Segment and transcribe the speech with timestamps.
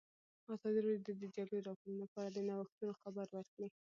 [0.53, 3.67] ازادي راډیو د د جګړې راپورونه په اړه د نوښتونو خبر ورکړی.